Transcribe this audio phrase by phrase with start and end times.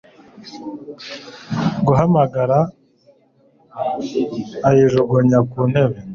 [1.85, 2.59] guhamagara
[4.67, 5.97] ayijugynya kuntebe